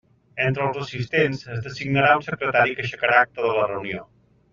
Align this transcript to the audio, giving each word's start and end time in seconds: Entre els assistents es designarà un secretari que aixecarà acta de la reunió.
Entre 0.43 0.63
els 0.67 0.77
assistents 0.83 1.43
es 1.55 1.61
designarà 1.65 2.15
un 2.21 2.25
secretari 2.29 2.73
que 2.79 2.87
aixecarà 2.89 3.21
acta 3.27 3.47
de 3.49 3.53
la 3.59 3.69
reunió. 3.75 4.03